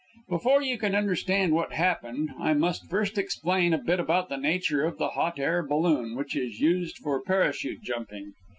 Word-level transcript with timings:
Before 0.29 0.63
you 0.63 0.79
can 0.79 0.95
understand 0.95 1.53
what 1.53 1.73
happened, 1.73 2.31
I 2.39 2.55
must 2.55 2.89
first 2.89 3.19
explain 3.19 3.71
a 3.71 3.77
bit 3.77 3.99
about 3.99 4.29
the 4.29 4.37
nature 4.37 4.83
of 4.83 4.97
the 4.97 5.09
hot 5.09 5.37
air 5.37 5.61
balloon 5.61 6.15
which 6.15 6.35
is 6.35 6.59
used 6.59 6.97
for 6.97 7.21
parachute 7.21 7.83
jumping. 7.83 8.33